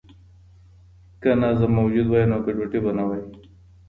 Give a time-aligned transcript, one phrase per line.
[1.21, 3.23] که نظم موجود وای نو ګډوډي به نه وای.